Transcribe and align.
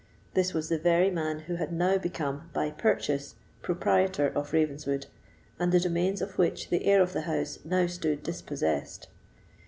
This 0.33 0.51
was 0.51 0.67
the 0.69 0.79
very 0.79 1.11
man 1.11 1.41
who 1.41 1.57
had 1.57 1.71
now 1.71 1.99
become, 1.99 2.49
by 2.55 2.71
purchase, 2.71 3.35
proprietor 3.61 4.29
of 4.33 4.51
Ravenswood, 4.51 5.05
and 5.59 5.71
the 5.71 5.79
domains 5.79 6.23
of 6.23 6.39
which 6.39 6.71
the 6.71 6.85
heir 6.85 7.03
of 7.03 7.13
the 7.13 7.21
house 7.29 7.59
now 7.63 7.85
stood 7.85 8.23
dispossessed. 8.23 9.09